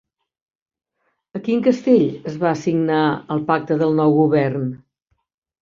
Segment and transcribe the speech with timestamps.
[1.39, 3.05] A quin castell es va signar
[3.37, 4.69] el pacte del nou govern?